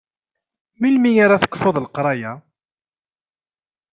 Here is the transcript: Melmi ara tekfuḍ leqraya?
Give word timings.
Melmi 0.79 1.11
ara 1.25 1.41
tekfuḍ 1.43 1.75
leqraya? 1.81 2.31